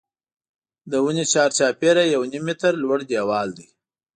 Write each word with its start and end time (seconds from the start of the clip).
له 0.89 0.97
ونې 1.03 1.25
چار 1.33 1.49
چاپېره 1.57 2.03
یو 2.13 2.21
نیم 2.31 2.43
متر 2.47 2.73
لوړ 2.83 2.99
دیوال 3.09 3.49
دی. 3.57 3.67